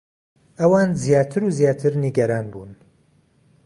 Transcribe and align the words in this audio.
ئەوان 0.59 0.89
زیاتر 1.03 1.41
و 1.45 1.49
زیاتر 1.57 1.93
نیگەران 2.05 2.45
بوون. 2.51 2.71